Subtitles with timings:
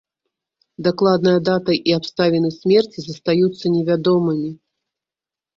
[0.87, 4.51] Дакладная дата і абставіны смерці застаюцца невядомымі.